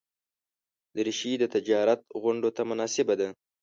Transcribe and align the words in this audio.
دریشي 0.95 1.33
د 1.39 1.43
تجارت 1.55 1.99
غونډو 2.21 2.49
ته 2.55 2.61
مناسبه 2.71 3.13
ده. 3.19 3.27